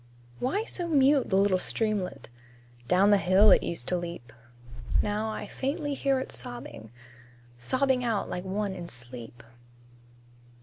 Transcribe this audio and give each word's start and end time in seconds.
Why 0.39 0.63
so 0.63 0.87
mute 0.87 1.29
the 1.29 1.35
little 1.37 1.59
streamlet? 1.59 2.27
Down 2.87 3.11
the 3.11 3.19
hill 3.19 3.51
it 3.51 3.61
used 3.61 3.87
to 3.89 3.97
leap; 3.97 4.33
Now 5.03 5.29
I 5.29 5.45
faintly 5.45 5.93
hear 5.93 6.19
it 6.19 6.31
sobbing 6.31 6.89
Sobbing 7.59 8.03
out 8.03 8.27
like 8.27 8.43
one 8.43 8.73
in 8.73 8.89
sleep. 8.89 9.43